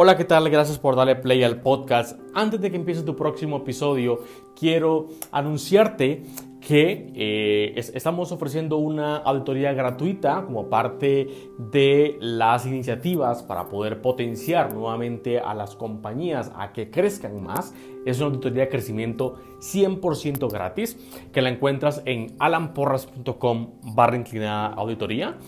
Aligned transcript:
Hola, 0.00 0.16
¿qué 0.16 0.24
tal? 0.24 0.48
Gracias 0.48 0.78
por 0.78 0.94
darle 0.94 1.16
play 1.16 1.42
al 1.42 1.60
podcast. 1.60 2.20
Antes 2.32 2.60
de 2.60 2.70
que 2.70 2.76
empiece 2.76 3.02
tu 3.02 3.16
próximo 3.16 3.56
episodio, 3.56 4.20
quiero 4.54 5.08
anunciarte 5.32 6.22
que 6.60 7.12
eh, 7.16 7.72
estamos 7.74 8.30
ofreciendo 8.30 8.76
una 8.76 9.16
auditoría 9.16 9.72
gratuita 9.72 10.44
como 10.44 10.70
parte 10.70 11.50
de 11.58 12.16
las 12.20 12.64
iniciativas 12.64 13.42
para 13.42 13.68
poder 13.68 14.00
potenciar 14.00 14.72
nuevamente 14.72 15.40
a 15.40 15.52
las 15.52 15.74
compañías 15.74 16.52
a 16.54 16.72
que 16.72 16.92
crezcan 16.92 17.42
más. 17.42 17.74
Es 18.06 18.18
una 18.18 18.26
auditoría 18.26 18.62
de 18.62 18.68
crecimiento 18.68 19.34
100% 19.58 20.48
gratis 20.48 20.96
que 21.32 21.42
la 21.42 21.48
encuentras 21.48 22.02
en 22.04 22.36
alanporras.com 22.38 23.80
barra 23.96 24.14
inclinada 24.14 24.68
auditoría. 24.74 25.38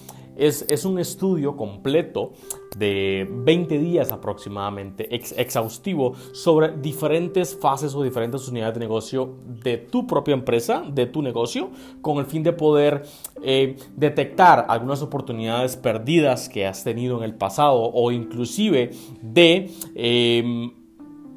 Es, 0.40 0.86
un 0.86 0.98
estudio 0.98 1.54
completo 1.54 2.32
de 2.78 3.28
20 3.30 3.78
días 3.78 4.10
aproximadamente, 4.10 5.14
exhaustivo, 5.14 6.14
sobre 6.32 6.78
diferentes 6.78 7.54
fases 7.54 7.94
o 7.94 8.02
diferentes 8.02 8.48
unidades 8.48 8.74
de 8.74 8.80
negocio 8.80 9.36
de 9.62 9.76
tu 9.76 10.06
propia 10.06 10.32
empresa, 10.32 10.82
de 10.90 11.04
tu 11.04 11.20
negocio, 11.20 11.68
con 12.00 12.16
el 12.16 12.24
fin 12.24 12.42
de 12.42 12.54
poder 12.54 13.02
eh, 13.42 13.76
detectar 13.96 14.64
algunas 14.70 15.02
oportunidades 15.02 15.76
perdidas 15.76 16.48
que 16.48 16.66
has 16.66 16.84
tenido 16.84 17.18
en 17.18 17.24
el 17.24 17.34
pasado 17.34 17.90
o 17.92 18.10
inclusive 18.10 18.92
de... 19.20 19.70
Em, 19.94 20.79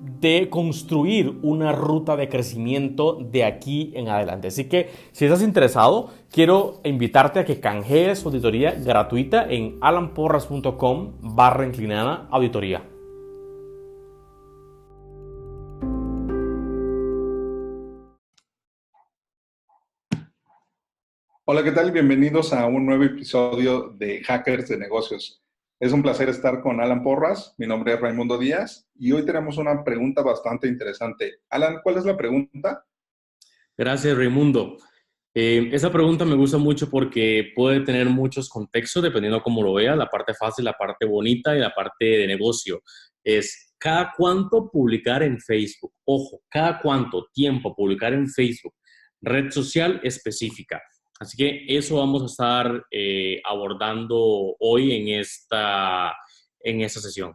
de 0.04 0.50
construir 0.50 1.38
una 1.42 1.72
ruta 1.72 2.16
de 2.16 2.30
crecimiento 2.30 3.20
de 3.22 3.44
aquí 3.44 3.92
en 3.96 4.10
adelante. 4.10 4.50
Así 4.50 4.66
que 4.66 4.90
si 5.12 5.26
estás 5.26 5.42
interesado, 5.42 6.10
quiero 6.32 6.82
invitarte 6.84 7.40
a 7.40 7.46
que 7.46 7.60
canjees 7.60 8.26
auditoría 8.26 8.72
gratuita 8.72 9.46
en 9.50 9.78
alanporras.com 9.82 11.14
barra 11.22 11.66
inclinada 11.66 12.28
auditoría. 12.32 12.84
Hola, 21.46 21.62
¿qué 21.62 21.72
tal? 21.74 21.92
Bienvenidos 21.92 22.54
a 22.54 22.66
un 22.68 22.86
nuevo 22.86 23.04
episodio 23.04 23.90
de 23.98 24.24
Hackers 24.24 24.70
de 24.70 24.78
Negocios. 24.78 25.43
Es 25.84 25.92
un 25.92 26.02
placer 26.02 26.30
estar 26.30 26.62
con 26.62 26.80
Alan 26.80 27.04
Porras. 27.04 27.56
Mi 27.58 27.68
nombre 27.68 27.94
es 27.94 28.00
Raimundo 28.00 28.38
Díaz 28.38 28.88
y 28.96 29.12
hoy 29.12 29.26
tenemos 29.26 29.58
una 29.58 29.84
pregunta 29.84 30.22
bastante 30.22 30.66
interesante. 30.70 31.42
Alan, 31.50 31.82
¿cuál 31.84 31.98
es 31.98 32.06
la 32.06 32.16
pregunta? 32.16 32.86
Gracias, 33.76 34.16
Raimundo. 34.16 34.78
Eh, 35.34 35.72
esa 35.74 35.92
pregunta 35.92 36.24
me 36.24 36.36
gusta 36.36 36.58
mucho 36.58 36.90
porque 36.90 37.52
puede 37.54 37.82
tener 37.82 38.08
muchos 38.08 38.48
contextos 38.48 39.04
dependiendo 39.04 39.44
cómo 39.44 39.62
lo 39.62 39.74
veas, 39.74 39.98
la 39.98 40.08
parte 40.08 40.34
fácil, 40.34 40.64
la 40.64 40.72
parte 40.72 41.06
bonita 41.06 41.54
y 41.54 41.60
la 41.60 41.76
parte 41.76 42.06
de 42.06 42.28
negocio. 42.28 42.82
Es 43.22 43.76
cada 43.78 44.14
cuánto 44.16 44.72
publicar 44.72 45.22
en 45.22 45.38
Facebook. 45.38 45.92
Ojo, 46.06 46.44
cada 46.48 46.80
cuánto 46.80 47.28
tiempo 47.34 47.76
publicar 47.76 48.14
en 48.14 48.30
Facebook. 48.30 48.76
Red 49.20 49.52
social 49.52 50.00
específica. 50.02 50.82
Así 51.24 51.38
que 51.38 51.66
eso 51.68 51.98
vamos 51.98 52.22
a 52.22 52.26
estar 52.26 52.86
eh, 52.92 53.42
abordando 53.46 54.18
hoy 54.60 54.92
en 54.92 55.20
esta, 55.20 56.14
en 56.60 56.82
esta 56.82 57.00
sesión. 57.00 57.34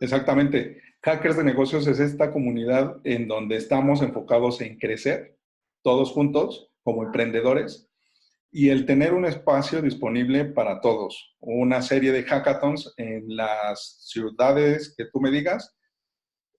Exactamente. 0.00 0.82
Hackers 1.04 1.36
de 1.36 1.44
Negocios 1.44 1.86
es 1.86 2.00
esta 2.00 2.32
comunidad 2.32 2.96
en 3.04 3.28
donde 3.28 3.56
estamos 3.56 4.02
enfocados 4.02 4.60
en 4.60 4.78
crecer 4.78 5.38
todos 5.82 6.10
juntos 6.10 6.70
como 6.82 7.04
emprendedores 7.04 7.88
y 8.50 8.70
el 8.70 8.84
tener 8.84 9.14
un 9.14 9.26
espacio 9.26 9.80
disponible 9.80 10.44
para 10.44 10.80
todos. 10.80 11.36
Una 11.38 11.82
serie 11.82 12.10
de 12.10 12.24
hackathons 12.24 12.94
en 12.96 13.36
las 13.36 14.08
ciudades 14.08 14.92
que 14.96 15.06
tú 15.06 15.20
me 15.20 15.30
digas. 15.30 15.76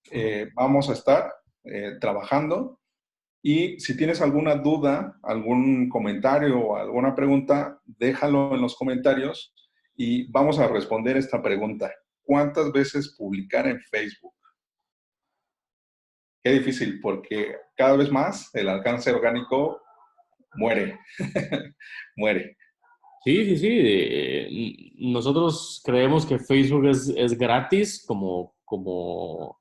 Eh, 0.10 0.50
vamos 0.56 0.90
a 0.90 0.94
estar 0.94 1.34
eh, 1.66 1.98
trabajando 2.00 2.80
y 3.46 3.78
si 3.78 3.98
tienes 3.98 4.22
alguna 4.22 4.56
duda, 4.56 5.20
algún 5.22 5.90
comentario 5.90 6.58
o 6.60 6.78
alguna 6.78 7.14
pregunta, 7.14 7.78
déjalo 7.86 8.56
en 8.56 8.62
los 8.62 8.78
comentarios 8.78 9.54
y 9.98 10.32
vamos 10.32 10.60
a 10.60 10.70
responder 10.70 11.18
esta 11.18 11.44
pregunta. 11.44 11.92
¿Cuántas 12.24 12.72
veces 12.72 13.14
publicar 13.18 13.68
en 13.68 13.82
Facebook? 13.82 14.34
Qué 16.42 16.52
difícil, 16.52 17.02
porque 17.02 17.58
cada 17.76 17.98
vez 17.98 18.10
más 18.10 18.50
el 18.56 18.70
alcance 18.70 19.12
orgánico 19.12 19.82
muere, 20.54 20.98
muere. 22.16 22.56
Sí, 23.26 23.44
sí, 23.44 23.58
sí. 23.58 24.94
Nosotros 25.00 25.82
creemos 25.84 26.26
que 26.26 26.40
Facebook 26.40 26.86
es, 26.88 27.14
es 27.18 27.38
gratis 27.38 28.06
como, 28.08 28.56
como, 28.64 29.60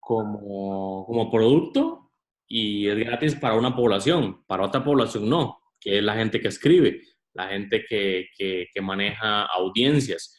como, 0.00 1.06
como 1.06 1.30
producto, 1.30 2.03
y 2.46 2.88
es 2.88 2.98
gratis 2.98 3.34
para 3.34 3.54
una 3.54 3.74
población, 3.74 4.44
para 4.46 4.64
otra 4.64 4.84
población 4.84 5.28
no, 5.28 5.58
que 5.80 5.98
es 5.98 6.04
la 6.04 6.14
gente 6.14 6.40
que 6.40 6.48
escribe, 6.48 7.00
la 7.32 7.48
gente 7.48 7.84
que, 7.88 8.28
que, 8.36 8.80
maneja 8.80 9.44
audiencias. 9.44 10.38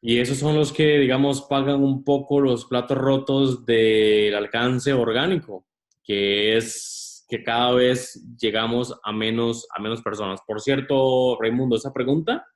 Y 0.00 0.18
esos 0.18 0.38
son 0.38 0.54
los 0.54 0.72
que, 0.72 0.98
digamos, 0.98 1.42
pagan 1.42 1.82
un 1.82 2.04
poco 2.04 2.40
los 2.40 2.66
platos 2.66 2.98
rotos 2.98 3.64
del 3.64 4.34
alcance 4.34 4.92
orgánico, 4.92 5.66
que 6.04 6.56
es 6.56 7.24
que 7.28 7.42
cada 7.42 7.72
vez 7.72 8.22
llegamos 8.38 8.98
a 9.02 9.12
menos, 9.12 9.66
a 9.74 9.80
menos 9.80 10.02
personas. 10.02 10.40
Por 10.46 10.60
cierto, 10.60 11.36
Raimundo, 11.40 11.76
esa 11.76 11.92
pregunta 11.92 12.46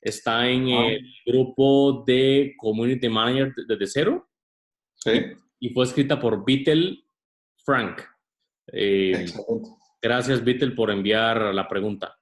está 0.00 0.48
en 0.48 0.68
ah. 0.68 0.88
el 0.88 1.02
grupo 1.26 2.04
de 2.06 2.54
Community 2.56 3.08
Manager 3.08 3.52
desde 3.66 3.86
cero. 3.86 4.28
Sí. 4.94 5.10
Y 5.58 5.70
fue 5.70 5.84
escrita 5.84 6.20
por 6.20 6.44
Beatle 6.44 7.02
Frank. 7.68 8.00
Eh, 8.72 9.26
gracias, 10.00 10.42
Beatle, 10.42 10.70
por 10.70 10.90
enviar 10.90 11.54
la 11.54 11.68
pregunta. 11.68 12.18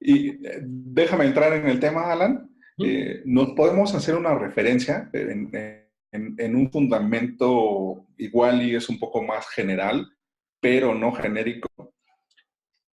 Y 0.00 0.30
eh, 0.30 0.60
déjame 0.62 1.26
entrar 1.26 1.52
en 1.52 1.68
el 1.68 1.78
tema, 1.78 2.10
Alan. 2.10 2.50
Eh, 2.78 3.20
nos 3.26 3.50
podemos 3.50 3.94
hacer 3.94 4.14
una 4.14 4.34
referencia 4.34 5.10
en, 5.12 6.56
un 6.56 6.70
fundamento 6.70 8.06
igual 8.16 8.62
y 8.62 8.76
es 8.76 8.88
un 8.88 8.98
poco 8.98 9.22
más 9.22 9.46
general, 9.50 10.10
pero 10.58 10.94
no 10.94 11.12
genérico. 11.12 11.68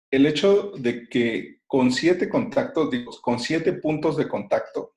El 0.09 0.25
hecho 0.25 0.71
de 0.79 1.07
que 1.07 1.61
con 1.67 1.91
siete 1.91 2.27
contactos, 2.27 2.89
digo, 2.89 3.11
con 3.21 3.37
siete 3.37 3.73
puntos 3.73 4.17
de 4.17 4.27
contacto, 4.27 4.95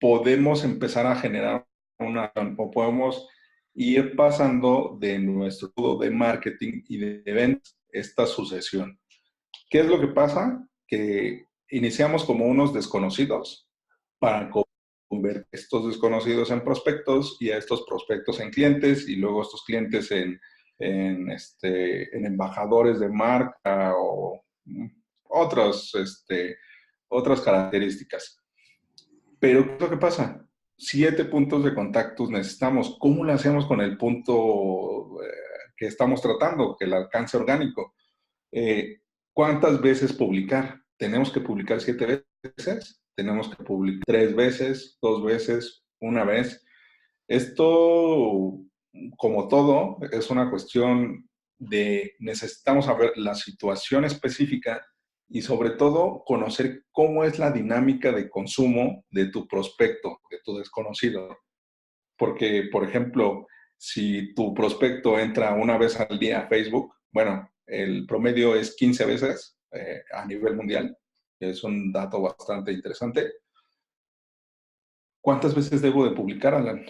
podemos 0.00 0.64
empezar 0.64 1.06
a 1.06 1.16
generar 1.16 1.66
una, 1.98 2.32
o 2.56 2.70
podemos 2.70 3.28
ir 3.74 4.14
pasando 4.14 4.96
de 5.00 5.18
nuestro 5.18 5.98
de 5.98 6.10
marketing 6.10 6.82
y 6.88 6.98
de 6.98 7.32
ventas 7.32 7.76
esta 7.88 8.26
sucesión. 8.26 8.98
¿Qué 9.68 9.80
es 9.80 9.86
lo 9.86 10.00
que 10.00 10.08
pasa? 10.08 10.66
Que 10.86 11.46
iniciamos 11.70 12.24
como 12.24 12.46
unos 12.46 12.72
desconocidos 12.72 13.68
para 14.18 14.50
convertir 14.50 15.46
estos 15.52 15.86
desconocidos 15.86 16.50
en 16.50 16.64
prospectos 16.64 17.36
y 17.40 17.50
a 17.50 17.58
estos 17.58 17.84
prospectos 17.86 18.40
en 18.40 18.50
clientes 18.50 19.08
y 19.08 19.16
luego 19.16 19.42
estos 19.42 19.64
clientes 19.64 20.10
en, 20.10 20.40
en, 20.78 21.30
este, 21.30 22.16
en 22.16 22.26
embajadores 22.26 22.98
de 23.00 23.08
marca 23.08 23.92
o 23.96 24.44
otras, 25.24 25.94
este, 25.94 26.56
otras 27.08 27.40
características. 27.40 28.40
Pero 29.38 29.64
¿qué 29.66 29.74
es 29.74 29.80
lo 29.80 29.90
que 29.90 29.96
pasa? 29.96 30.43
Siete 30.84 31.24
puntos 31.24 31.64
de 31.64 31.74
contactos 31.74 32.30
necesitamos. 32.30 32.96
¿Cómo 32.98 33.24
lo 33.24 33.32
hacemos 33.32 33.66
con 33.66 33.80
el 33.80 33.96
punto 33.96 35.22
eh, 35.22 35.26
que 35.76 35.86
estamos 35.86 36.20
tratando, 36.20 36.76
que 36.78 36.84
el 36.84 36.92
alcance 36.92 37.36
orgánico? 37.36 37.94
Eh, 38.52 39.00
¿Cuántas 39.32 39.80
veces 39.80 40.12
publicar? 40.12 40.80
¿Tenemos 40.96 41.30
que 41.32 41.40
publicar 41.40 41.80
siete 41.80 42.24
veces? 42.42 43.02
¿Tenemos 43.16 43.48
que 43.48 43.64
publicar 43.64 44.02
tres 44.06 44.34
veces, 44.34 44.98
dos 45.00 45.24
veces, 45.24 45.84
una 46.00 46.24
vez? 46.24 46.64
Esto, 47.26 48.60
como 49.16 49.48
todo, 49.48 49.98
es 50.12 50.30
una 50.30 50.50
cuestión 50.50 51.28
de 51.58 52.14
necesitamos 52.18 52.84
saber 52.84 53.12
la 53.16 53.34
situación 53.34 54.04
específica 54.04 54.84
y 55.28 55.42
sobre 55.42 55.70
todo 55.70 56.22
conocer 56.24 56.84
cómo 56.92 57.24
es 57.24 57.38
la 57.38 57.50
dinámica 57.50 58.12
de 58.12 58.28
consumo 58.28 59.04
de 59.10 59.26
tu 59.26 59.46
prospecto, 59.48 60.20
de 60.30 60.38
tu 60.44 60.56
desconocido. 60.56 61.38
Porque, 62.16 62.68
por 62.70 62.84
ejemplo, 62.84 63.46
si 63.76 64.34
tu 64.34 64.54
prospecto 64.54 65.18
entra 65.18 65.54
una 65.54 65.76
vez 65.78 65.98
al 65.98 66.18
día 66.18 66.40
a 66.40 66.48
Facebook, 66.48 66.94
bueno, 67.10 67.48
el 67.66 68.06
promedio 68.06 68.54
es 68.54 68.76
15 68.76 69.06
veces 69.06 69.58
eh, 69.72 70.02
a 70.12 70.24
nivel 70.26 70.56
mundial. 70.56 70.96
Es 71.40 71.64
un 71.64 71.92
dato 71.92 72.20
bastante 72.20 72.72
interesante. 72.72 73.32
¿Cuántas 75.20 75.54
veces 75.54 75.80
debo 75.80 76.04
de 76.04 76.14
publicar, 76.14 76.54
Alan? 76.54 76.84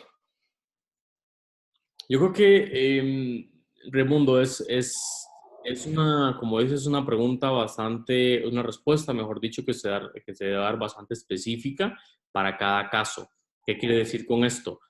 Yo 2.09 2.19
creo 2.19 2.33
que, 2.33 2.71
eh, 2.73 3.51
Remundo, 3.91 4.41
es, 4.41 4.65
es 4.69 5.27
es 5.65 5.87
una, 5.87 6.37
como 6.39 6.61
dices, 6.61 6.87
una 6.87 7.05
pregunta 7.05 7.51
bastante, 7.51 8.47
una 8.47 8.63
respuesta, 8.63 9.13
mejor 9.13 9.41
dicho, 9.41 9.65
que 9.65 9.73
se, 9.73 9.91
que 10.25 10.35
se 10.35 10.45
debe 10.45 10.59
dar 10.59 10.79
bastante 10.79 11.15
específica 11.15 11.99
para 12.31 12.57
cada 12.57 12.89
caso. 12.91 13.31
¿Qué 13.65 13.79
quiere 13.79 13.97
decir 13.97 14.27
con 14.27 14.45
esto? 14.45 14.81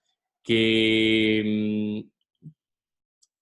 Que 0.42 2.02
mm, 2.02 2.50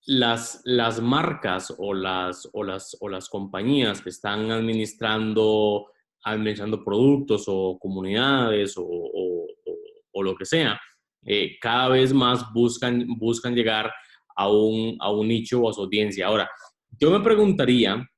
las, 0.07 0.61
las 0.65 1.01
marcas 1.01 1.75
o 1.79 1.95
las, 1.95 2.49
o, 2.53 2.63
las, 2.63 2.97
o 3.01 3.09
las 3.09 3.29
compañías 3.31 4.03
que 4.03 4.11
están 4.11 4.51
administrando, 4.51 5.87
administrando 6.25 6.85
productos 6.85 7.45
o 7.47 7.79
comunidades 7.81 8.77
o, 8.77 8.85
o, 8.85 10.23
lo 10.23 10.37
que 10.37 10.45
sea, 10.45 10.79
eh, 11.25 11.59
cada 11.61 11.89
vez 11.89 12.13
más 12.13 12.53
buscan, 12.53 13.05
buscan 13.17 13.57
llegar 13.57 13.91
a 14.37 14.49
un, 14.49 14.97
a 15.01 15.11
un 15.11 15.27
nicho 15.27 15.61
o 15.61 15.71
a 15.71 15.73
su 15.73 15.81
audiencia. 15.81 16.27
Ahora, 16.27 16.49
yo 16.99 17.11
me 17.11 17.21
preguntaría, 17.21 18.09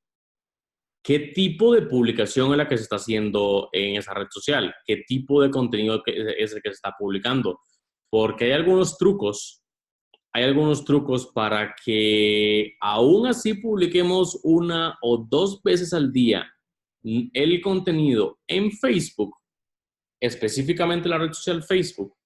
¿qué 1.02 1.18
tipo 1.18 1.74
de 1.74 1.82
publicación 1.82 2.52
es 2.52 2.58
la 2.58 2.68
que 2.68 2.76
se 2.76 2.84
está 2.84 2.96
haciendo 2.96 3.68
en 3.72 3.96
esa 3.96 4.14
red 4.14 4.26
social? 4.30 4.74
¿Qué 4.86 5.04
tipo 5.06 5.42
de 5.42 5.50
contenido 5.50 6.02
es 6.06 6.52
el 6.52 6.62
que 6.62 6.70
se 6.70 6.74
está 6.74 6.94
publicando? 6.98 7.60
Porque 8.10 8.46
hay 8.46 8.52
algunos 8.52 8.96
trucos, 8.96 9.62
hay 10.32 10.44
algunos 10.44 10.84
trucos 10.84 11.26
para 11.26 11.74
que 11.84 12.74
aún 12.80 13.26
así 13.26 13.54
publiquemos 13.54 14.40
una 14.42 14.96
o 15.02 15.18
dos 15.18 15.62
veces 15.62 15.92
al 15.92 16.12
día 16.12 16.50
el 17.04 17.60
contenido 17.60 18.38
en 18.46 18.72
Facebook, 18.72 19.36
específicamente 20.20 21.08
la 21.08 21.18
red 21.18 21.32
social 21.32 21.62
Facebook. 21.62 22.16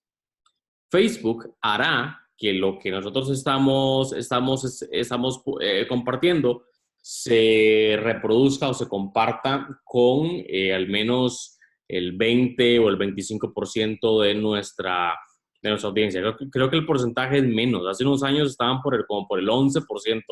Facebook 0.91 1.55
hará 1.61 2.28
que 2.39 2.53
lo 2.53 2.79
que 2.79 2.91
nosotros 2.91 3.29
estamos, 3.31 4.13
estamos, 4.13 4.87
estamos 4.93 5.43
eh, 5.61 5.87
compartiendo 5.89 6.63
se 7.03 7.99
reproduzca 8.01 8.69
o 8.69 8.75
se 8.75 8.87
comparta 8.87 9.81
con 9.85 10.29
eh, 10.47 10.73
al 10.73 10.89
menos 10.89 11.59
el 11.89 12.13
20 12.13 12.79
o 12.79 12.89
el 12.91 12.99
25% 12.99 14.23
de 14.23 14.35
nuestra, 14.35 15.15
de 15.63 15.71
nuestra 15.71 15.89
audiencia. 15.89 16.23
Creo, 16.53 16.71
que 16.71 16.77
el 16.77 16.87
porcentaje 16.87 17.39
es 17.39 17.45
menos. 17.45 17.87
Hace 17.89 18.05
unos 18.05 18.23
años 18.23 18.51
estaban 18.51 18.83
por 18.83 18.95
el, 18.95 19.07
como 19.07 19.27
por 19.27 19.39
el 19.39 19.49
11%. 19.49 20.23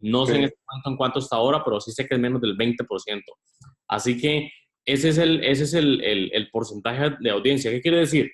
No 0.00 0.26
sé 0.26 0.36
en, 0.36 0.44
este 0.44 0.58
en 0.86 0.96
cuánto 0.96 1.18
está 1.18 1.36
ahora, 1.36 1.62
pero 1.62 1.80
sí 1.80 1.92
sé 1.92 2.08
que 2.08 2.14
es 2.14 2.20
menos 2.20 2.40
del 2.40 2.56
20%. 2.56 3.22
Así 3.88 4.18
que 4.18 4.50
ese 4.84 5.10
es 5.10 5.18
el, 5.18 5.44
ese 5.44 5.64
es 5.64 5.74
el, 5.74 6.02
el, 6.02 6.30
el 6.32 6.50
porcentaje 6.50 7.14
de 7.20 7.30
audiencia. 7.30 7.70
¿Qué 7.70 7.82
quiere 7.82 7.98
decir? 7.98 8.30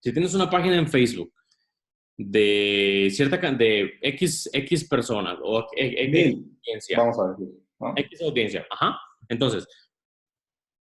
Si 0.00 0.12
tienes 0.12 0.34
una 0.34 0.48
página 0.48 0.76
en 0.76 0.88
Facebook 0.88 1.32
de 2.16 3.08
cierta 3.10 3.38
de 3.52 3.94
X, 4.00 4.50
X 4.52 4.88
personas 4.88 5.38
o 5.42 5.66
X 5.76 6.34
audiencia. 6.34 6.98
Vamos 6.98 7.18
a 7.18 7.36
ver. 7.36 8.04
X 8.04 8.22
audiencia. 8.22 8.66
Ajá. 8.70 8.98
Entonces, 9.28 9.66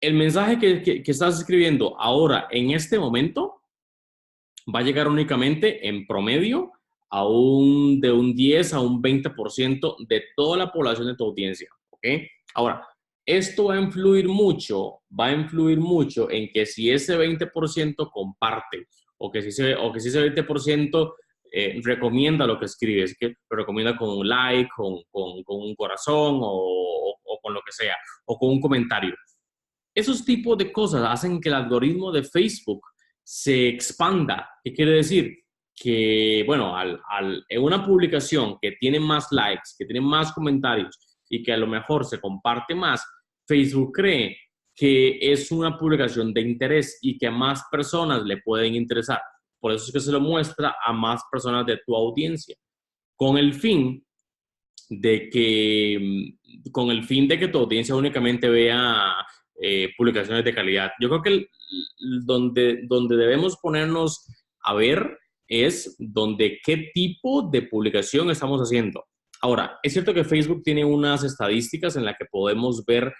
el 0.01 0.15
mensaje 0.15 0.59
que, 0.59 1.03
que, 1.03 1.11
estás 1.11 1.39
escribiendo 1.39 1.99
ahora 1.99 2.49
en 2.51 2.73
este 2.73 2.99
momento 2.99 3.63
va 4.75 4.81
a 4.81 4.83
llegar 4.83 5.09
únicamente 5.09 5.87
en 5.89 6.07
promedio 6.07 6.73
a 7.11 7.27
un, 7.27 8.01
de 8.01 8.11
un 8.11 8.35
10 8.35 8.75
a 8.75 8.81
un 8.81 9.03
20% 9.03 10.07
de 10.09 10.25
toda 10.35 10.57
la 10.57 10.73
población 10.73 11.07
de 11.07 11.15
tu 11.15 11.25
audiencia. 11.25 11.69
¿Ok? 11.91 12.07
Ahora, 12.55 12.87
esto 13.25 13.67
va 13.67 13.75
a 13.75 13.81
influir 13.81 14.27
mucho, 14.29 15.03
va 15.19 15.27
a 15.27 15.33
influir 15.33 15.79
mucho 15.79 16.31
en 16.31 16.51
que 16.51 16.67
si 16.67 16.91
ese 16.91 17.17
20% 17.17 18.11
comparte 18.11 18.89
o 19.25 19.31
que 19.31 19.41
si, 19.41 19.53
se, 19.53 19.75
o 19.77 19.93
que 19.93 20.01
si 20.01 20.09
ese 20.09 20.21
20% 20.21 21.15
eh, 21.53 21.81
recomienda 21.85 22.45
lo 22.45 22.59
que 22.59 22.65
escribes, 22.65 23.17
que 23.17 23.37
lo 23.49 23.57
recomienda 23.57 23.97
con 23.97 24.19
un 24.19 24.29
like, 24.29 24.69
con, 24.75 25.01
con, 25.11 25.45
con 25.45 25.63
un 25.63 25.77
corazón 25.77 26.41
o, 26.43 27.15
o, 27.23 27.39
con 27.41 27.55
lo 27.55 27.61
que 27.65 27.71
sea, 27.71 27.95
o 28.27 28.37
con 28.37 28.51
un 28.51 28.61
comentario. 28.61 29.15
Esos 29.95 30.25
tipos 30.25 30.59
de 30.59 30.73
cosas 30.73 31.05
hacen 31.07 31.41
que 31.41 31.51
el 31.51 31.55
algoritmo 31.55 32.11
de 32.11 32.25
Facebook 32.25 32.81
se 33.23 33.69
expanda. 33.69 34.49
¿Qué 34.65 34.73
quiere 34.73 34.93
decir? 34.93 35.39
Que, 35.75 36.43
bueno, 36.45 36.77
al, 36.77 37.01
al, 37.09 37.45
en 37.49 37.63
una 37.63 37.85
publicación 37.85 38.59
que 38.61 38.73
tiene 38.73 38.99
más 38.99 39.29
likes, 39.31 39.71
que 39.79 39.85
tiene 39.85 40.01
más 40.01 40.33
comentarios 40.33 40.99
y 41.29 41.45
que 41.45 41.53
a 41.53 41.57
lo 41.57 41.69
mejor 41.69 42.05
se 42.05 42.21
comparte 42.21 42.75
más, 42.75 43.05
Facebook 43.47 43.93
cree 43.93 44.37
que 44.75 45.19
es 45.21 45.51
una 45.51 45.79
publicación 45.79 46.33
de 46.33 46.41
interés 46.41 46.99
y 47.03 47.19
que 47.19 47.27
a 47.27 47.31
más 47.31 47.63
personas 47.71 48.23
le 48.25 48.39
pueden 48.39 48.75
interesar. 48.75 49.21
Por 49.61 49.73
eso 49.73 49.87
es 49.87 49.93
que 49.93 50.01
se 50.01 50.13
lo 50.13 50.21
muestra 50.21 50.77
a 50.85 50.93
más 50.93 51.23
personas 51.31 51.67
de 51.67 51.79
tu 51.87 51.95
audiencia, 51.95 52.57
con 53.17 53.39
el 53.39 53.55
fin 53.55 54.05
de 54.89 55.29
que, 55.31 56.35
con 56.73 56.91
el 56.91 57.05
fin 57.05 57.29
de 57.29 57.39
que 57.39 57.49
tu 57.49 57.59
audiencia 57.59 57.95
únicamente 57.95 58.49
vea 58.49 59.15
eh, 59.61 59.91
publicaciones 59.97 60.45
de 60.45 60.55
calidad. 60.55 60.91
Yo 61.01 61.09
creo 61.09 61.23
que 61.23 61.47
donde, 62.25 62.81
donde 62.85 63.17
debemos 63.17 63.57
ponernos 63.59 64.27
a 64.65 64.75
ver 64.75 65.19
es 65.47 65.97
donde 65.99 66.59
qué 66.65 66.91
tipo 66.95 67.43
de 67.43 67.63
publicación 67.63 68.31
estamos 68.31 68.61
haciendo. 68.61 69.05
Ahora, 69.41 69.79
es 69.83 69.93
cierto 69.93 70.15
que 70.15 70.25
Facebook 70.25 70.63
tiene 70.63 70.85
unas 70.85 71.25
estadísticas 71.25 71.97
en 71.97 72.05
las 72.05 72.17
que 72.17 72.27
podemos 72.31 72.85
ver 72.87 73.13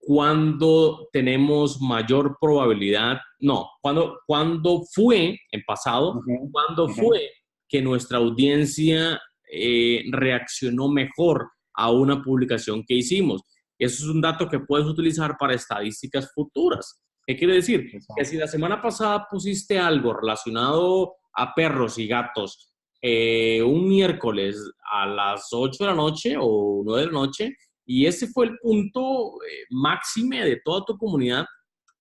cuando 0.00 1.08
tenemos 1.12 1.80
mayor 1.80 2.38
probabilidad, 2.40 3.18
no, 3.38 3.68
cuando, 3.80 4.18
cuando 4.26 4.82
fue, 4.92 5.38
en 5.52 5.62
pasado, 5.66 6.20
cuando 6.50 6.88
fue 6.88 7.30
que 7.68 7.82
nuestra 7.82 8.18
audiencia 8.18 9.20
eh, 9.52 10.04
reaccionó 10.10 10.88
mejor 10.88 11.50
a 11.74 11.90
una 11.90 12.22
publicación 12.22 12.82
que 12.84 12.94
hicimos. 12.94 13.42
Eso 13.78 14.04
es 14.04 14.10
un 14.10 14.20
dato 14.20 14.48
que 14.48 14.60
puedes 14.60 14.86
utilizar 14.86 15.36
para 15.38 15.54
estadísticas 15.54 16.32
futuras. 16.34 17.02
¿Qué 17.26 17.36
quiere 17.36 17.54
decir? 17.54 17.90
Que 18.16 18.24
si 18.24 18.36
la 18.36 18.46
semana 18.46 18.82
pasada 18.82 19.26
pusiste 19.30 19.78
algo 19.78 20.12
relacionado 20.14 21.14
a 21.34 21.54
perros 21.54 21.98
y 21.98 22.06
gatos 22.06 22.70
eh, 23.02 23.62
un 23.62 23.88
miércoles 23.88 24.56
a 24.92 25.06
las 25.06 25.48
8 25.52 25.84
de 25.84 25.90
la 25.90 25.96
noche 25.96 26.36
o 26.38 26.82
9 26.84 27.00
de 27.00 27.06
la 27.06 27.12
noche, 27.12 27.56
y 27.92 28.06
ese 28.06 28.28
fue 28.28 28.46
el 28.46 28.56
punto 28.58 29.42
eh, 29.42 29.64
máxime 29.70 30.44
de 30.44 30.60
toda 30.64 30.84
tu 30.84 30.96
comunidad, 30.96 31.44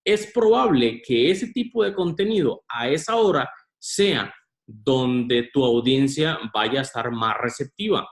es 0.06 0.32
probable 0.32 1.02
que 1.02 1.32
ese 1.32 1.52
tipo 1.52 1.84
de 1.84 1.96
contenido 1.96 2.62
a 2.70 2.88
esa 2.90 3.16
hora 3.16 3.50
sea 3.80 4.32
donde 4.68 5.50
tu 5.52 5.66
audiencia 5.66 6.38
vaya 6.54 6.78
a 6.78 6.84
estar 6.84 7.10
más 7.10 7.36
receptiva. 7.42 8.08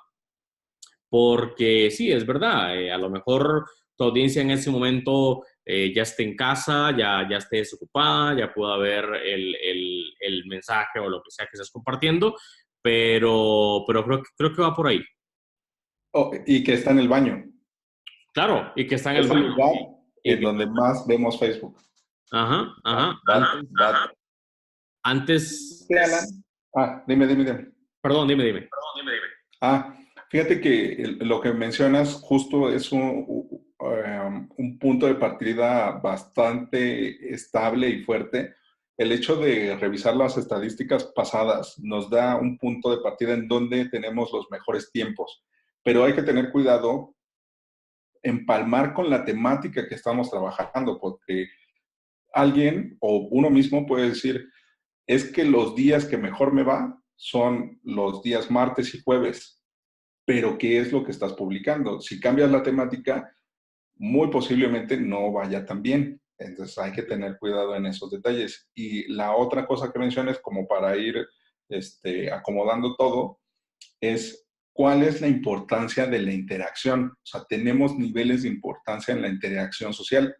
Porque 1.08 1.92
sí, 1.92 2.12
es 2.12 2.26
verdad, 2.26 2.76
eh, 2.76 2.92
a 2.92 2.98
lo 2.98 3.12
mejor 3.12 3.66
tu 3.96 4.06
audiencia 4.06 4.42
en 4.42 4.50
ese 4.50 4.72
momento 4.72 5.44
eh, 5.64 5.94
ya 5.94 6.02
esté 6.02 6.24
en 6.24 6.36
casa, 6.36 6.98
ya, 6.98 7.28
ya 7.30 7.38
esté 7.38 7.58
desocupada, 7.58 8.40
ya 8.40 8.52
pueda 8.52 8.76
ver 8.78 9.06
el, 9.24 9.56
el, 10.20 10.46
mensaje 10.48 11.00
o 11.00 11.08
lo 11.08 11.22
que 11.22 11.30
sea 11.30 11.46
que 11.46 11.52
estés 11.54 11.70
compartiendo, 11.70 12.36
pero, 12.82 13.84
pero 13.86 14.04
creo, 14.04 14.24
creo 14.36 14.56
que 14.56 14.62
va 14.64 14.74
por 14.74 14.88
ahí. 14.88 15.04
Oh, 16.16 16.32
y 16.48 16.64
que 16.64 16.74
está 16.74 16.90
en 16.90 17.00
el 17.00 17.08
baño. 17.08 17.44
Claro, 18.38 18.72
y 18.76 18.86
que 18.86 18.94
está 18.94 19.10
en 19.16 19.18
el 19.18 19.28
lugar 19.28 19.74
en 20.24 20.42
donde 20.42 20.68
más 20.68 21.08
vemos 21.08 21.40
Facebook. 21.40 21.76
Ajá, 22.32 22.72
ajá. 22.84 23.20
Antes. 25.02 25.88
Ah, 26.76 27.04
dime, 27.08 27.26
dime, 27.26 27.44
dime. 27.44 27.72
Perdón, 28.00 28.28
dime, 28.28 28.44
dime. 28.44 28.60
Perdón, 28.60 28.94
dime, 28.98 29.12
dime. 29.14 29.28
Ah, 29.60 29.98
fíjate 30.30 30.62
que 30.62 31.18
lo 31.22 31.42
que 31.42 31.52
mencionas 31.52 32.14
justo 32.14 32.70
es 32.70 32.92
un, 32.92 33.26
um, 33.80 34.50
un 34.56 34.78
punto 34.78 35.08
de 35.08 35.16
partida 35.16 35.94
bastante 35.94 37.34
estable 37.34 37.90
y 37.90 38.04
fuerte. 38.04 38.54
El 38.98 39.14
hecho 39.14 39.38
de 39.38 39.76
revisar 39.78 40.16
las 40.16 40.38
estadísticas 40.38 41.06
pasadas 41.06 41.80
nos 41.80 42.08
da 42.08 42.36
un 42.36 42.60
punto 42.60 42.92
de 42.92 43.02
partida 43.02 43.34
en 43.34 43.48
donde 43.48 43.90
tenemos 43.90 44.32
los 44.32 44.46
mejores 44.52 44.92
tiempos, 44.92 45.44
pero 45.82 46.04
hay 46.04 46.14
que 46.14 46.22
tener 46.22 46.52
cuidado 46.52 47.17
empalmar 48.28 48.94
con 48.94 49.10
la 49.10 49.24
temática 49.24 49.88
que 49.88 49.96
estamos 49.96 50.30
trabajando, 50.30 51.00
porque 51.00 51.48
alguien 52.34 52.98
o 53.00 53.28
uno 53.32 53.50
mismo 53.50 53.86
puede 53.86 54.10
decir, 54.10 54.50
es 55.08 55.32
que 55.32 55.46
los 55.46 55.76
días 55.76 56.06
que 56.06 56.18
mejor 56.18 56.54
me 56.54 56.64
va 56.64 57.02
son 57.16 57.80
los 57.84 58.22
días 58.22 58.52
martes 58.52 58.94
y 58.94 59.02
jueves, 59.02 59.64
pero 60.26 60.58
¿qué 60.58 60.80
es 60.80 60.92
lo 60.92 61.04
que 61.04 61.12
estás 61.12 61.34
publicando? 61.34 62.02
Si 62.02 62.20
cambias 62.20 62.52
la 62.52 62.62
temática, 62.62 63.34
muy 63.96 64.30
posiblemente 64.30 64.98
no 64.98 65.32
vaya 65.32 65.66
tan 65.66 65.82
bien. 65.82 66.22
Entonces 66.38 66.78
hay 66.78 66.92
que 66.92 67.04
tener 67.04 67.38
cuidado 67.40 67.76
en 67.76 67.86
esos 67.86 68.12
detalles. 68.12 68.70
Y 68.76 69.12
la 69.12 69.36
otra 69.36 69.66
cosa 69.66 69.92
que 69.92 70.00
mencionas, 70.00 70.40
como 70.40 70.68
para 70.68 70.96
ir 70.98 71.26
este, 71.70 72.32
acomodando 72.32 72.96
todo, 72.96 73.40
es 74.02 74.47
¿Cuál 74.78 75.02
es 75.02 75.22
la 75.22 75.28
importancia 75.28 76.06
de 76.06 76.20
la 76.20 76.32
interacción? 76.32 77.06
O 77.12 77.26
sea, 77.26 77.44
tenemos 77.50 77.98
niveles 77.98 78.44
de 78.44 78.50
importancia 78.50 79.12
en 79.12 79.24
la 79.24 79.28
interacción 79.28 79.92
social. 79.92 80.36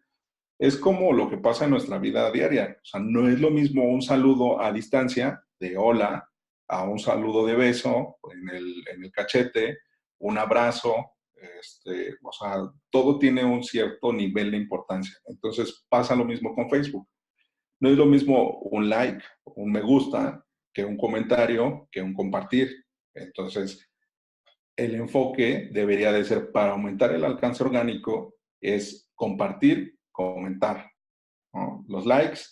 Es 0.60 0.76
como 0.76 1.12
lo 1.12 1.28
que 1.28 1.38
pasa 1.38 1.64
en 1.64 1.72
nuestra 1.72 1.98
vida 1.98 2.30
diaria. 2.30 2.78
O 2.80 2.84
sea, 2.84 3.00
no 3.00 3.28
es 3.28 3.40
lo 3.40 3.50
mismo 3.50 3.82
un 3.82 4.00
saludo 4.00 4.60
a 4.60 4.72
distancia 4.72 5.42
de 5.58 5.76
hola 5.76 6.24
a 6.68 6.84
un 6.84 7.00
saludo 7.00 7.46
de 7.46 7.56
beso 7.56 8.16
en 8.32 8.48
el, 8.54 8.84
en 8.94 9.02
el 9.02 9.10
cachete, 9.10 9.78
un 10.20 10.38
abrazo, 10.38 10.94
este, 11.34 12.14
o 12.22 12.30
sea, 12.30 12.58
todo 12.90 13.18
tiene 13.18 13.44
un 13.44 13.64
cierto 13.64 14.12
nivel 14.12 14.52
de 14.52 14.58
importancia. 14.58 15.16
Entonces 15.26 15.84
pasa 15.88 16.14
lo 16.14 16.24
mismo 16.24 16.54
con 16.54 16.70
Facebook. 16.70 17.08
No 17.80 17.88
es 17.88 17.98
lo 17.98 18.06
mismo 18.06 18.60
un 18.60 18.88
like, 18.88 19.24
un 19.46 19.72
me 19.72 19.80
gusta, 19.80 20.44
que 20.72 20.84
un 20.84 20.96
comentario, 20.96 21.88
que 21.90 22.00
un 22.00 22.14
compartir. 22.14 22.84
Entonces, 23.14 23.87
el 24.78 24.94
enfoque 24.94 25.68
debería 25.72 26.12
de 26.12 26.24
ser 26.24 26.52
para 26.52 26.70
aumentar 26.70 27.12
el 27.12 27.24
alcance 27.24 27.64
orgánico, 27.64 28.36
es 28.60 29.10
compartir, 29.14 29.98
comentar. 30.12 30.92
Los 31.88 32.06
likes, 32.06 32.42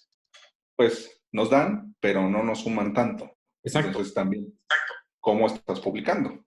pues 0.74 1.22
nos 1.30 1.50
dan, 1.50 1.94
pero 2.00 2.28
no 2.28 2.42
nos 2.42 2.62
suman 2.62 2.92
tanto. 2.92 3.30
Exacto. 3.62 3.90
Entonces 3.90 4.12
también, 4.12 4.58
¿cómo 5.20 5.46
estás 5.46 5.78
publicando? 5.78 6.44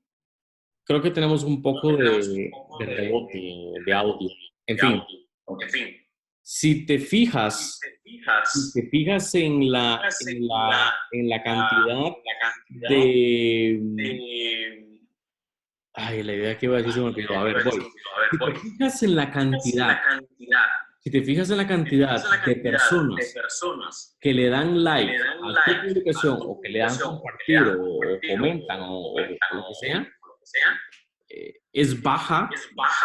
Creo 0.84 1.02
que 1.02 1.12
tenemos 1.12 1.44
un 1.44 1.62
poco 1.62 1.96
de, 1.96 2.52
rebote 2.80 3.40
de 3.86 3.94
audio. 3.94 4.30
En 4.68 4.78
fin, 4.78 5.02
si 6.42 6.86
te 6.86 7.00
fijas, 7.00 7.80
si 8.44 8.74
te 8.74 8.90
fijas 8.90 9.34
en 9.36 9.72
la, 9.72 10.02
en 10.28 10.46
la, 10.46 10.94
en 11.12 11.30
la 11.30 11.42
cantidad 11.42 12.12
de... 12.90 14.89
Ay, 16.02 16.24
la 16.24 16.34
idea 16.34 16.58
que 16.58 16.66
iba 16.66 16.76
a 16.76 16.78
decir 16.78 16.94
se 16.94 17.00
me 17.00 17.08
olvidó. 17.08 17.38
A 17.38 17.44
ver, 17.44 17.64
voy. 17.64 17.86
Si 18.32 18.38
te 18.38 18.56
fijas 18.56 19.04
en 19.04 19.16
la 19.16 19.32
cantidad 19.32 20.00
si 21.02 21.12
te 21.12 21.24
fijas 21.24 21.50
en 21.50 21.58
la 21.58 21.68
cantidad, 21.68 22.22
de, 22.46 22.56
personas 22.58 24.18
que 24.20 24.34
le 24.34 24.50
dan 24.50 24.84
like, 24.84 25.16
a 25.16 25.66
tu 25.66 25.88
publicación 25.88 26.38
o 26.42 26.60
que 26.62 26.70
le 26.70 26.80
dan 26.80 26.98
compartir 26.98 27.62
o, 27.62 28.00
comentan 28.30 28.80
o, 28.82 29.16
lo 29.18 29.28
que 29.70 29.76
sea, 29.76 30.08
eh, 31.30 31.54
es, 31.72 32.02
baja 32.02 32.50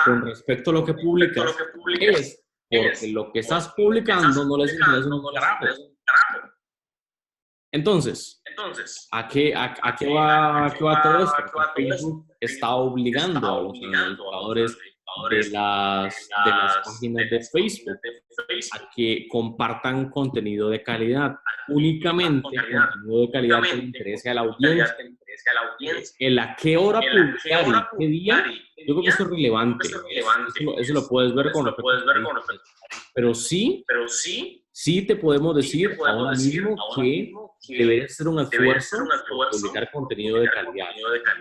con 0.05 0.23
respecto 0.23 0.71
a 0.71 0.75
lo 0.75 0.85
que 0.85 0.95
publicas, 0.95 1.57
es 2.19 2.43
porque 2.69 3.13
lo 3.13 3.33
que 3.33 3.39
estás 3.39 3.73
publicando 3.77 4.45
no 4.45 4.57
les 4.59 4.73
interesa 4.73 5.09
un 5.09 5.33
carajo. 5.33 5.67
Entonces, 7.75 8.41
¿a 9.11 9.27
qué, 9.27 9.53
a, 9.53 9.75
qué, 9.99 10.07
va, 10.07 10.73
qué 10.79 10.85
va 10.85 11.03
todo 11.03 11.25
esto? 11.25 11.37
Facebook 11.75 12.25
está 12.39 12.77
obligando 12.77 13.39
a 13.39 13.63
los 13.63 13.73
administradores 13.73 14.79
de 15.31 15.51
las, 15.51 16.29
de 16.45 16.51
las 16.51 16.77
páginas 16.85 17.31
de 17.31 17.41
Facebook 17.41 17.99
a 18.73 18.91
que 18.95 19.27
compartan 19.31 20.11
contenido 20.11 20.71
de 20.71 20.83
calidad. 20.83 21.37
Únicamente 21.69 22.43
contenido 22.43 23.21
de 23.23 23.31
calidad 23.31 23.63
que 23.63 23.77
le 23.77 23.85
interese 23.85 24.31
a 24.31 24.35
la 24.35 24.41
audiencia. 24.43 24.97
En 26.19 26.35
la 26.37 26.57
qué 26.57 26.77
hora 26.77 27.01
publicar 27.01 27.67
y 27.67 27.99
qué 27.99 28.07
día, 28.07 28.45
yo 28.87 28.95
creo 28.95 29.03
que 29.03 29.09
eso 29.09 29.25
es 29.25 29.31
relevante. 29.31 29.89
Eso, 30.79 30.93
lo 30.93 31.09
puedes 31.09 31.35
ver 31.35 31.51
con 31.53 31.67
respecto 31.67 31.91
Pero 33.15 33.35
sí, 33.35 33.85
pero 33.87 34.07
sí, 34.09 34.65
sí 34.71 35.07
te 35.07 35.17
podemos 35.17 35.57
decir 35.57 35.97
ahora 36.07 36.33
mismo 36.33 36.77
que 36.97 37.33
debería 37.69 38.09
ser 38.09 38.29
un 38.29 38.41
esfuerzo 38.41 38.99
publicar 39.51 39.91
contenido 39.91 40.39
de 40.39 40.51
calidad. 40.51 40.89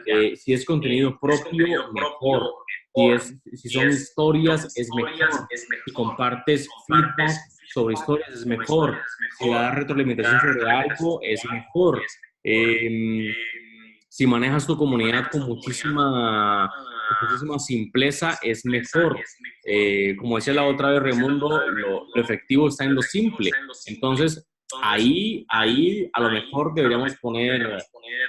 Eh, 0.06 0.36
si 0.36 0.54
es 0.54 0.66
contenido 0.66 1.18
propio, 1.20 1.92
mejor 1.92 2.54
si, 2.94 3.10
es, 3.10 3.36
si 3.54 3.70
son 3.70 3.90
historias, 3.90 4.72
es 4.76 4.90
mejor. 4.96 5.48
Si 5.86 5.94
compartes 5.94 6.68
feedback 6.88 7.38
sobre 7.74 7.94
historias, 7.94 8.30
es 8.30 8.46
mejor. 8.46 9.00
Si 9.40 9.50
das 9.50 9.76
retroalimentación 9.76 10.40
sobre 10.40 10.72
algo, 10.72 11.20
es 11.22 11.42
mejor. 11.52 12.02
Em, 12.44 13.34
si 14.10 14.28
manejas 14.28 14.68
tu 14.68 14.78
comunidad 14.78 15.32
con 15.32 15.42
muchísima, 15.42 16.72
muchísima 17.22 17.58
simpleza, 17.58 18.38
es 18.42 18.66
mejor. 18.66 19.20
Eh, 19.66 20.16
como 20.18 20.36
decía 20.36 20.54
la 20.54 20.66
otra 20.66 20.92
vez 20.92 21.02
Raimundo, 21.02 21.50
lo, 21.68 22.08
lo 22.14 22.22
efectivo 22.22 22.68
está 22.68 22.84
en 22.84 22.96
lo 22.96 23.02
simple. 23.02 23.50
Entonces, 23.88 24.48
ahí, 24.82 25.46
ahí 25.50 26.10
a 26.14 26.22
lo 26.22 26.30
mejor 26.30 26.74
deberíamos 26.74 27.16
poner, 27.18 27.62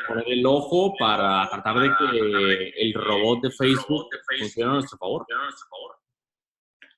poner 0.06 0.24
el 0.26 0.44
ojo 0.46 0.94
para 0.98 1.48
tratar 1.50 1.78
de 1.80 1.90
que 1.98 2.72
el 2.76 2.94
robot 2.94 3.42
de 3.42 3.50
Facebook 3.50 4.08
funcione 4.38 4.70
a 4.70 4.74
nuestro 4.74 4.98
favor. 4.98 5.26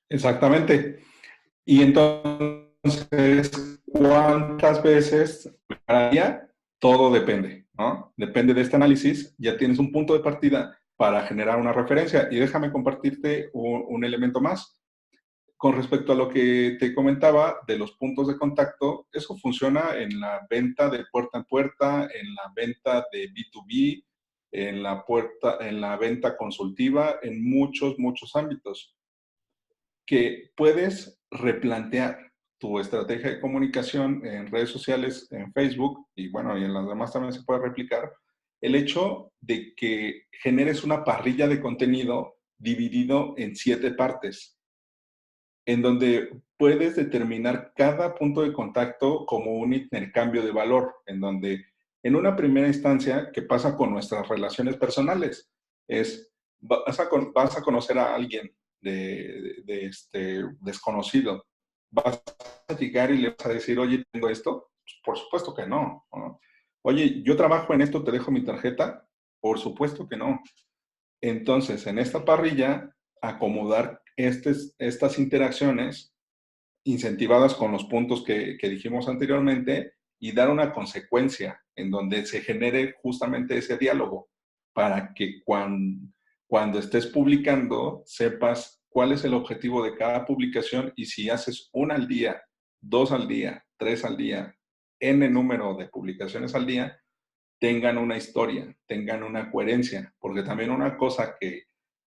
Exactamente. 0.09 0.99
Y 1.65 1.81
entonces, 1.81 2.71
¿cuántas 3.85 4.81
veces 4.81 5.53
cada 5.85 6.09
día? 6.09 6.49
Todo 6.79 7.11
depende, 7.11 7.67
¿no? 7.73 8.13
Depende 8.15 8.53
de 8.53 8.61
este 8.61 8.75
análisis. 8.75 9.35
Ya 9.37 9.57
tienes 9.57 9.79
un 9.79 9.91
punto 9.91 10.13
de 10.13 10.19
partida 10.19 10.77
para 10.95 11.23
generar 11.23 11.59
una 11.59 11.73
referencia. 11.73 12.27
Y 12.31 12.37
déjame 12.37 12.71
compartirte 12.71 13.49
un 13.53 14.03
elemento 14.03 14.39
más 14.39 14.76
con 15.57 15.75
respecto 15.75 16.11
a 16.11 16.15
lo 16.15 16.29
que 16.29 16.77
te 16.79 16.93
comentaba 16.93 17.57
de 17.65 17.79
los 17.79 17.93
puntos 17.93 18.27
de 18.27 18.37
contacto, 18.37 19.07
eso 19.11 19.35
funciona 19.37 19.97
en 19.97 20.19
la 20.19 20.45
venta 20.47 20.87
de 20.87 21.05
puerta 21.11 21.39
en 21.39 21.45
puerta, 21.45 22.07
en 22.13 22.35
la 22.35 22.53
venta 22.55 23.05
de 23.11 23.31
B2B, 23.31 24.03
en 24.51 24.83
la, 24.83 25.97
venta 25.97 26.37
consultiva, 26.37 27.17
en 27.23 27.43
muchos, 27.43 27.97
muchos 27.97 28.35
ámbitos, 28.35 28.95
que 30.05 30.51
puedes 30.55 31.19
replantear 31.31 32.31
tu 32.59 32.79
estrategia 32.79 33.31
de 33.31 33.41
comunicación 33.41 34.25
en 34.25 34.47
redes 34.47 34.69
sociales, 34.69 35.27
en 35.31 35.51
Facebook, 35.53 36.07
y 36.15 36.29
bueno, 36.29 36.57
y 36.57 36.63
en 36.63 36.73
las 36.73 36.87
demás 36.87 37.11
también 37.11 37.33
se 37.33 37.43
puede 37.43 37.61
replicar, 37.61 38.11
el 38.61 38.75
hecho 38.75 39.31
de 39.41 39.73
que 39.75 40.23
generes 40.31 40.83
una 40.83 41.03
parrilla 41.03 41.47
de 41.47 41.61
contenido 41.61 42.35
dividido 42.57 43.33
en 43.37 43.55
siete 43.55 43.91
partes 43.91 44.56
en 45.67 45.81
donde 45.81 46.41
puedes 46.57 46.95
determinar 46.95 47.73
cada 47.75 48.15
punto 48.15 48.41
de 48.41 48.53
contacto 48.53 49.25
como 49.25 49.51
un 49.51 49.73
intercambio 49.73 50.41
de 50.41 50.53
valor, 50.53 50.95
en 51.05 51.19
donde 51.19 51.65
en 52.01 52.15
una 52.15 52.37
primera 52.37 52.67
instancia, 52.67 53.31
¿qué 53.33 53.41
pasa 53.41 53.75
con 53.75 53.91
nuestras 53.91 54.27
relaciones 54.29 54.77
personales? 54.77 55.51
Es, 55.85 56.31
vas 56.59 56.99
a, 57.01 57.09
vas 57.35 57.57
a 57.57 57.61
conocer 57.61 57.99
a 57.99 58.15
alguien 58.15 58.49
de, 58.79 59.65
este 59.67 60.45
desconocido, 60.61 61.45
vas 61.91 62.23
a 62.69 62.73
llegar 62.73 63.11
y 63.11 63.17
le 63.17 63.29
vas 63.31 63.45
a 63.45 63.49
decir, 63.49 63.77
oye, 63.77 64.05
tengo 64.09 64.29
esto. 64.29 64.71
Pues, 64.81 64.95
por 65.03 65.17
supuesto 65.17 65.53
que 65.53 65.67
no, 65.67 66.07
no. 66.13 66.39
Oye, 66.81 67.21
yo 67.23 67.35
trabajo 67.35 67.73
en 67.73 67.81
esto, 67.81 68.01
te 68.05 68.11
dejo 68.11 68.31
mi 68.31 68.45
tarjeta. 68.45 69.05
Por 69.41 69.59
supuesto 69.59 70.07
que 70.07 70.15
no. 70.15 70.41
Entonces, 71.21 71.85
en 71.87 71.99
esta 71.99 72.23
parrilla, 72.23 72.95
acomodar 73.21 74.01
estas 74.17 75.19
interacciones 75.19 76.13
incentivadas 76.83 77.53
con 77.53 77.71
los 77.71 77.85
puntos 77.85 78.23
que, 78.23 78.57
dijimos 78.61 79.07
anteriormente 79.07 79.93
y 80.19 80.31
dar 80.31 80.49
una 80.49 80.73
consecuencia 80.73 81.61
en 81.75 81.91
donde 81.91 82.25
se 82.25 82.41
genere 82.41 82.95
justamente 83.01 83.57
ese 83.57 83.77
diálogo 83.77 84.29
para 84.73 85.13
que 85.13 85.43
cuando, 85.43 86.11
cuando 86.47 86.79
estés 86.79 87.07
publicando 87.07 88.01
sepas 88.05 88.81
cuál 88.89 89.11
es 89.11 89.23
el 89.23 89.33
objetivo 89.33 89.83
de 89.83 89.95
cada 89.95 90.25
publicación 90.25 90.91
y 90.95 91.05
si 91.05 91.29
haces 91.29 91.69
una 91.71 91.95
al 91.95 92.07
día, 92.07 92.41
dos 92.81 93.11
al 93.11 93.27
día, 93.27 93.63
tres 93.77 94.03
al 94.03 94.17
día, 94.17 94.55
n 94.99 95.29
número 95.29 95.75
de 95.75 95.87
publicaciones 95.89 96.55
al 96.55 96.65
día, 96.65 96.99
tengan 97.59 97.97
una 97.97 98.17
historia, 98.17 98.75
tengan 98.87 99.23
una 99.23 99.51
coherencia, 99.51 100.13
porque 100.19 100.43
también 100.43 100.71
una 100.71 100.97
cosa 100.97 101.35
que 101.39 101.66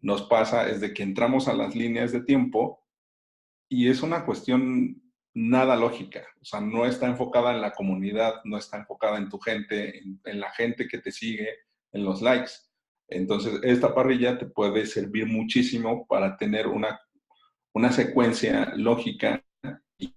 nos 0.04 0.22
pasa 0.24 0.68
es 0.68 0.82
de 0.82 0.92
que 0.92 1.02
entramos 1.02 1.48
a 1.48 1.54
las 1.54 1.74
líneas 1.74 2.12
de 2.12 2.20
tiempo 2.20 2.84
y 3.70 3.88
es 3.88 4.02
una 4.02 4.26
cuestión 4.26 5.02
nada 5.32 5.76
lógica, 5.76 6.26
o 6.42 6.44
sea, 6.44 6.60
no 6.60 6.84
está 6.84 7.06
enfocada 7.06 7.52
en 7.52 7.62
la 7.62 7.72
comunidad, 7.72 8.34
no 8.44 8.58
está 8.58 8.76
enfocada 8.76 9.16
en 9.16 9.30
tu 9.30 9.38
gente, 9.38 10.02
en, 10.24 10.40
la 10.40 10.52
gente 10.52 10.86
que 10.86 10.98
te 10.98 11.10
sigue, 11.10 11.48
en 11.90 12.04
los 12.04 12.20
likes. 12.20 12.52
Entonces, 13.08 13.58
esta 13.62 13.94
parrilla 13.94 14.36
te 14.38 14.44
puede 14.44 14.84
servir 14.84 15.26
muchísimo 15.26 16.06
para 16.06 16.36
tener 16.36 16.66
una, 16.66 17.00
una 17.72 17.90
secuencia 17.90 18.74
lógica 18.76 19.42
y, 19.98 20.14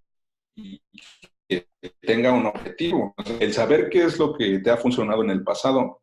y, 0.53 0.81
que 1.47 1.65
tenga 2.01 2.33
un 2.33 2.45
objetivo. 2.45 3.15
El 3.39 3.53
saber 3.53 3.89
qué 3.89 4.03
es 4.03 4.19
lo 4.19 4.37
que 4.37 4.59
te 4.59 4.69
ha 4.69 4.75
funcionado 4.75 5.23
en 5.23 5.29
el 5.29 5.45
pasado 5.45 6.01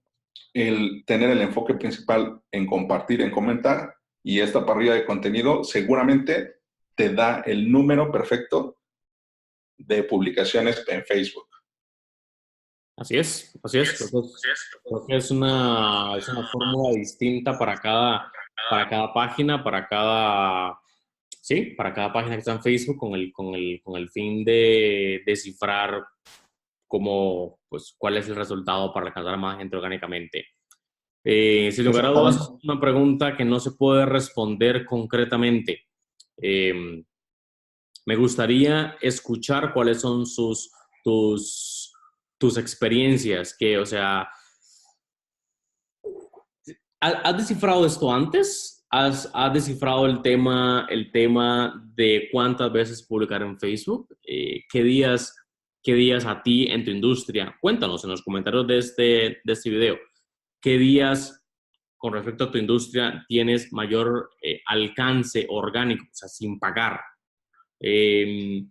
el 0.52 1.04
tener 1.06 1.30
el 1.30 1.42
enfoque 1.42 1.74
principal 1.74 2.40
en 2.50 2.66
compartir, 2.66 3.20
en 3.20 3.30
comentar, 3.30 3.94
y 4.22 4.40
esta 4.40 4.64
parrilla 4.64 4.94
de 4.94 5.04
contenido 5.04 5.64
seguramente 5.64 6.54
te 6.94 7.12
da 7.12 7.42
el 7.44 7.70
número 7.70 8.10
perfecto 8.10 8.78
de 9.76 10.04
publicaciones 10.04 10.84
en 10.88 11.04
Facebook. 11.04 11.48
Así 12.96 13.16
es, 13.16 13.58
así 13.62 13.78
es. 13.80 14.10
Creo 14.84 15.06
que 15.06 15.16
es 15.16 15.30
una, 15.30 16.16
es 16.16 16.28
una 16.28 16.46
fórmula 16.46 16.94
distinta 16.94 17.58
para 17.58 17.76
cada, 17.76 18.30
para 18.70 18.88
cada 18.88 19.12
página, 19.12 19.64
para 19.64 19.88
cada, 19.88 20.78
sí, 21.28 21.74
para 21.76 21.92
cada 21.92 22.12
página 22.12 22.36
que 22.36 22.38
está 22.38 22.52
en 22.52 22.62
Facebook 22.62 22.96
con 22.96 23.14
el, 23.14 23.32
con 23.32 23.54
el, 23.54 23.80
con 23.82 23.96
el 23.96 24.08
fin 24.10 24.44
de 24.44 25.22
descifrar 25.26 26.04
cómo, 26.94 27.58
pues, 27.68 27.96
cuál 27.98 28.18
es 28.18 28.28
el 28.28 28.36
resultado 28.36 28.92
para 28.92 29.08
alcanzar 29.08 29.36
más 29.36 29.58
gente 29.58 29.76
orgánicamente. 29.76 30.46
Eh, 31.24 31.72
sin 31.72 31.86
lugar 31.86 32.06
a 32.06 32.10
dudas, 32.10 32.52
una 32.62 32.78
pregunta 32.78 33.36
que 33.36 33.44
no 33.44 33.58
se 33.58 33.72
puede 33.72 34.06
responder 34.06 34.84
concretamente. 34.84 35.88
Em, 36.36 37.04
Me 38.06 38.14
gustaría 38.14 38.96
escuchar 39.00 39.72
cuáles 39.72 40.02
son 40.02 40.24
sus, 40.24 40.70
tus, 41.02 41.92
tus 42.38 42.58
experiencias, 42.58 43.56
que, 43.58 43.76
o 43.78 43.86
sea, 43.86 44.28
¿has 47.00 47.36
descifrado 47.36 47.86
esto 47.86 48.12
antes? 48.12 48.86
¿Has, 48.90 49.32
descifrado 49.52 50.06
el 50.06 50.22
tema, 50.22 50.86
el 50.90 51.10
tema 51.10 51.82
de 51.96 52.28
cuántas 52.30 52.70
veces 52.70 53.02
publicar 53.02 53.42
en 53.42 53.58
Facebook? 53.58 54.16
Eh, 54.22 54.62
¿Qué 54.70 54.84
días 54.84 55.34
qué 55.84 55.94
días 55.94 56.24
a 56.24 56.42
ti 56.42 56.66
en 56.66 56.82
tu 56.82 56.90
industria. 56.90 57.56
Cuéntanos 57.60 58.02
en 58.02 58.10
los 58.10 58.22
comentarios 58.22 58.66
de 58.66 58.78
este, 58.78 59.02
de 59.44 59.52
este 59.52 59.70
video, 59.70 59.98
qué 60.60 60.78
días 60.78 61.44
con 61.98 62.14
respecto 62.14 62.44
a 62.44 62.50
tu 62.50 62.58
industria 62.58 63.24
tienes 63.28 63.72
mayor 63.72 64.30
eh, 64.42 64.60
alcance 64.66 65.46
orgánico, 65.48 66.04
o 66.04 66.14
sea, 66.14 66.28
sin 66.28 66.58
pagar. 66.58 67.00
Em, 67.80 68.70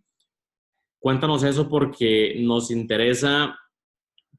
cuéntanos 0.99 1.43
eso 1.43 1.69
porque 1.69 2.35
nos 2.39 2.71
interesa 2.71 3.57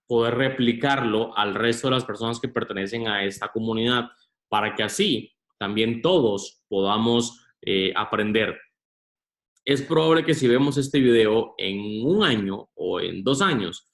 poder 0.06 0.34
replicarlo 0.34 1.36
al 1.36 1.54
resto 1.54 1.88
de 1.88 1.94
las 1.94 2.04
personas 2.04 2.40
que 2.40 2.48
pertenecen 2.48 3.08
a 3.08 3.24
esta 3.24 3.48
comunidad 3.48 4.10
para 4.48 4.74
que 4.74 4.82
así 4.82 5.32
también 5.58 6.02
todos 6.02 6.62
podamos 6.68 7.40
eh, 7.62 7.92
aprender 7.96 8.58
es 9.64 9.82
probable 9.82 10.24
que 10.24 10.34
si 10.34 10.46
vemos 10.46 10.76
este 10.76 11.00
video 11.00 11.54
en 11.56 12.06
un 12.06 12.22
año 12.22 12.68
o 12.74 13.00
en 13.00 13.24
dos 13.24 13.40
años, 13.40 13.90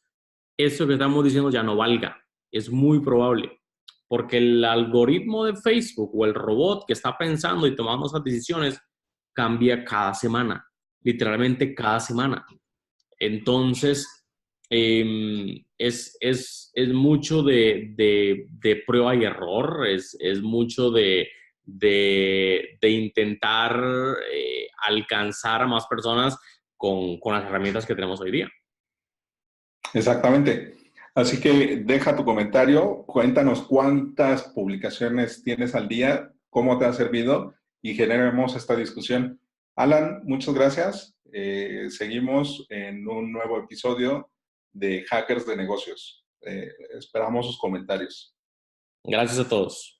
eso 0.59 0.87
que 0.87 0.95
estamos 0.95 1.25
diciendo 1.25 1.51
ya 1.51 1.63
no 1.63 1.77
valga. 1.77 2.21
Es 2.51 2.71
muy 2.71 3.01
probable. 3.01 3.61
Porque 4.09 4.39
el 4.39 4.65
algoritmo 4.65 5.45
de 5.45 5.55
Facebook 5.55 6.11
o 6.13 6.27
el 6.27 6.35
robot 6.35 6.85
que 6.87 6.95
está 6.95 7.17
pensando 7.17 7.67
y 7.67 7.77
tomando 7.77 8.07
esas 8.07 8.25
decisiones 8.25 8.81
cambia 9.33 9.85
cada 9.85 10.13
semana, 10.13 10.67
literalmente 11.03 11.73
cada 11.73 12.01
semana. 12.01 12.45
Entonces, 13.21 14.27
em, 14.69 15.65
es, 15.79 16.17
es, 16.21 16.73
mucho 16.93 17.45
de, 17.45 18.49
prueba 18.85 19.15
y 19.15 19.23
error, 19.23 19.87
es, 19.87 20.17
es 20.19 20.43
mucho 20.43 20.91
de, 20.91 21.29
de, 21.79 22.79
intentar 22.83 23.79
eh, 24.33 24.69
alcanzar 24.87 25.63
a 25.63 25.67
más 25.67 25.87
personas 25.87 26.39
con, 26.77 27.19
las 27.25 27.45
herramientas 27.45 27.87
que 27.87 27.95
tenemos 27.95 28.21
hoy 28.21 28.31
día. 28.31 28.49
Exactamente. 29.95 30.75
Así 31.15 31.41
que 31.41 31.83
deja 31.85 32.17
tu 32.17 32.25
comentario, 32.25 33.05
cuéntanos 33.07 33.63
cuántas 33.63 34.45
publicaciones 34.49 35.43
tienes 35.43 35.75
al 35.75 35.89
día, 35.89 36.33
cómo 36.49 36.79
te 36.79 36.85
ha 36.85 36.93
servido 36.93 37.55
y 37.83 37.95
generemos 37.95 38.55
esta 38.57 38.77
discusión. 38.77 39.41
Alan, 39.77 40.23
muchas 40.25 40.55
gracias. 40.55 41.17
Eh, 41.33 41.87
seguimos 41.91 42.67
en 42.69 43.07
un 43.09 43.33
nuevo 43.33 43.59
episodio 43.59 44.31
de 44.73 45.05
Hackers 45.05 45.47
de 45.47 45.57
Negocios. 45.57 46.25
Eh, 46.43 46.71
esperamos 46.99 47.47
sus 47.47 47.59
comentarios. 47.59 48.35
Gracias 49.05 49.39
a 49.39 49.49
todos. 49.49 50.00